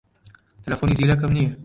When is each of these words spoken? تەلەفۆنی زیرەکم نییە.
تەلەفۆنی 0.63 0.97
زیرەکم 0.99 1.31
نییە. 1.35 1.51